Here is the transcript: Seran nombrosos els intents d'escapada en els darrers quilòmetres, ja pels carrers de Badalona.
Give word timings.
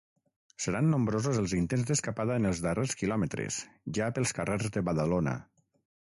Seran 0.63 0.87
nombrosos 0.93 1.41
els 1.41 1.51
intents 1.57 1.83
d'escapada 1.91 2.37
en 2.41 2.49
els 2.51 2.61
darrers 2.67 2.93
quilòmetres, 3.01 3.59
ja 3.99 4.07
pels 4.15 4.33
carrers 4.39 4.73
de 4.79 4.83
Badalona. 4.89 5.35